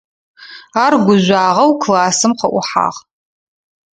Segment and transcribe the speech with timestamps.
[0.83, 2.97] Ар гужъуагъэу классым къыӀухьагъ.